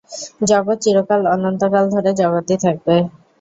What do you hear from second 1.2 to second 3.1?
অনন্তকাল ধরে জগৎই থাকবে।